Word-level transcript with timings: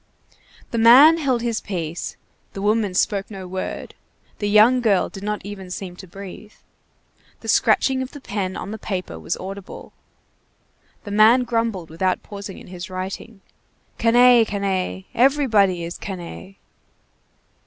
The 0.71 0.79
man 0.79 1.19
held 1.19 1.43
his 1.43 1.61
peace, 1.61 2.17
the 2.53 2.61
woman 2.63 2.95
spoke 2.95 3.29
no 3.29 3.47
word, 3.47 3.93
the 4.39 4.49
young 4.49 4.81
girl 4.81 5.09
did 5.09 5.21
not 5.21 5.45
even 5.45 5.69
seem 5.69 5.95
to 5.97 6.07
breathe. 6.07 6.53
The 7.41 7.47
scratching 7.47 8.01
of 8.01 8.09
the 8.09 8.19
pen 8.19 8.57
on 8.57 8.71
the 8.71 8.79
paper 8.79 9.19
was 9.19 9.37
audible. 9.37 9.93
The 11.03 11.11
man 11.11 11.43
grumbled, 11.43 11.91
without 11.91 12.23
pausing 12.23 12.57
in 12.57 12.65
his 12.65 12.89
writing. 12.89 13.41
"Canaille! 13.99 14.43
canaille! 14.43 15.03
everybody 15.13 15.83
is 15.83 15.99
canaille!" 15.99 16.55